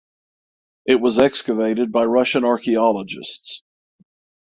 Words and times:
It 0.87 0.95
was 0.95 1.19
excavated 1.19 1.91
by 1.91 2.05
Russian 2.05 2.43
archaeologists. 2.43 3.61